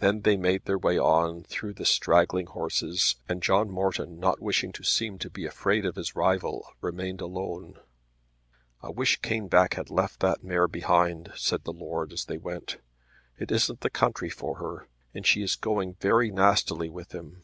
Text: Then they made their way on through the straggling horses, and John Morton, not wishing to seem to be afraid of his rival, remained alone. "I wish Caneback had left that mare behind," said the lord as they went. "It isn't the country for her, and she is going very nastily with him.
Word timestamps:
Then 0.00 0.20
they 0.20 0.36
made 0.36 0.66
their 0.66 0.76
way 0.76 0.98
on 0.98 1.44
through 1.44 1.72
the 1.72 1.86
straggling 1.86 2.44
horses, 2.44 3.16
and 3.26 3.42
John 3.42 3.70
Morton, 3.70 4.20
not 4.20 4.38
wishing 4.42 4.70
to 4.72 4.84
seem 4.84 5.16
to 5.16 5.30
be 5.30 5.46
afraid 5.46 5.86
of 5.86 5.96
his 5.96 6.14
rival, 6.14 6.68
remained 6.82 7.22
alone. 7.22 7.80
"I 8.82 8.90
wish 8.90 9.22
Caneback 9.22 9.76
had 9.76 9.88
left 9.88 10.20
that 10.20 10.44
mare 10.44 10.68
behind," 10.68 11.32
said 11.36 11.64
the 11.64 11.72
lord 11.72 12.12
as 12.12 12.26
they 12.26 12.36
went. 12.36 12.82
"It 13.38 13.50
isn't 13.50 13.80
the 13.80 13.88
country 13.88 14.28
for 14.28 14.56
her, 14.56 14.88
and 15.14 15.26
she 15.26 15.40
is 15.40 15.56
going 15.56 15.94
very 15.94 16.30
nastily 16.30 16.90
with 16.90 17.12
him. 17.14 17.42